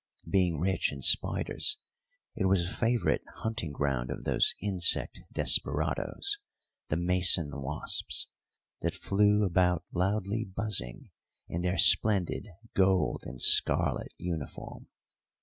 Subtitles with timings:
[0.27, 1.77] Being rich in spiders,
[2.35, 6.39] it was a favourite hunting ground of those insect desperadoes,
[6.89, 8.25] the mason wasps,
[8.81, 11.11] that flew about loudly buzzing
[11.47, 14.87] in their splendid gold and scarlet uniform.